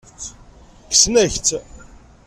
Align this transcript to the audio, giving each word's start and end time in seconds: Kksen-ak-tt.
Kksen-ak-tt. 0.91 1.49